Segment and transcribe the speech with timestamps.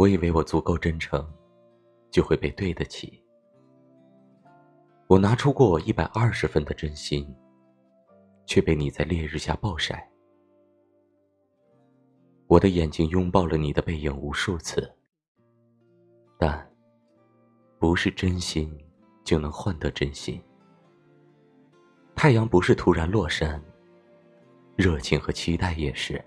[0.00, 1.22] 我以为我足够真诚
[2.10, 3.22] 就会被对得起。
[5.08, 7.28] 我拿出过一百二十分的真心
[8.46, 10.10] 却被你在烈日下暴晒。
[12.46, 14.90] 我的眼睛拥抱了你的背影无数次
[16.38, 16.66] 但
[17.78, 18.74] 不是真心
[19.22, 20.42] 就能换得真心。
[22.14, 23.62] 太阳不是突然落山
[24.76, 26.24] 热情和期待也是。